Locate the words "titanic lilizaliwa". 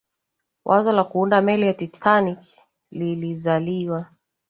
1.73-4.05